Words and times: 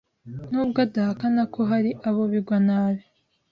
Nubwo 0.51 0.77
adahakana 0.85 1.43
ko 1.53 1.61
hari 1.71 1.89
abo 2.07 2.21
bigwa 2.31 2.57
nabi, 2.67 3.03